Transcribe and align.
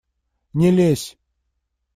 Не 0.59 0.69
лезь! 0.77 1.09